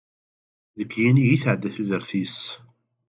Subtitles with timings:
[0.77, 2.37] Deg yinig i tɛedda tudert-is.